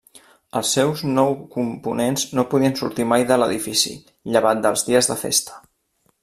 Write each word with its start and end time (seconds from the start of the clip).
Els 0.59 0.69
seus 0.77 1.01
nou 1.17 1.35
components 1.55 2.25
no 2.39 2.45
podien 2.53 2.73
sortir 2.81 3.05
mai 3.11 3.27
de 3.33 3.37
l'edifici, 3.43 3.93
llevat 4.37 4.65
dels 4.65 4.87
dies 4.89 5.13
de 5.13 5.21
festa. 5.27 5.63